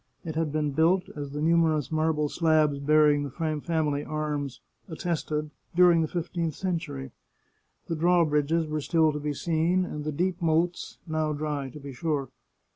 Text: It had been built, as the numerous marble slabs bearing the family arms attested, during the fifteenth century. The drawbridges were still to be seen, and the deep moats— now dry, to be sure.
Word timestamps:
It 0.25 0.33
had 0.33 0.51
been 0.51 0.71
built, 0.71 1.03
as 1.15 1.29
the 1.31 1.43
numerous 1.43 1.91
marble 1.91 2.27
slabs 2.27 2.79
bearing 2.79 3.21
the 3.21 3.29
family 3.63 4.03
arms 4.03 4.59
attested, 4.89 5.51
during 5.75 6.01
the 6.01 6.07
fifteenth 6.07 6.55
century. 6.55 7.11
The 7.85 7.95
drawbridges 7.95 8.65
were 8.65 8.81
still 8.81 9.11
to 9.13 9.19
be 9.19 9.35
seen, 9.35 9.85
and 9.85 10.03
the 10.03 10.11
deep 10.11 10.41
moats— 10.41 10.97
now 11.07 11.33
dry, 11.33 11.69
to 11.69 11.79
be 11.79 11.93
sure. 11.93 12.29